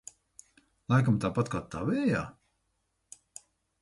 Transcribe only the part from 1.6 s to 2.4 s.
tavējā?